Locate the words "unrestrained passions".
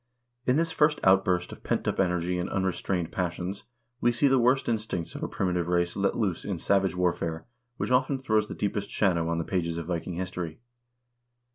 2.49-3.65